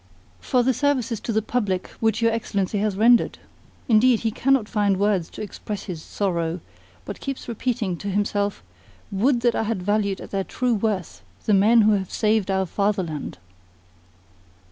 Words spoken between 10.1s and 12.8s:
at their true worth the men who have saved our